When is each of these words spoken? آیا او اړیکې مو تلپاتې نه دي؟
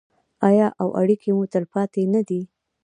آیا 0.49 0.67
او 0.81 0.87
اړیکې 1.01 1.29
مو 1.37 1.43
تلپاتې 1.53 2.03
نه 2.13 2.21
دي؟ 2.27 2.41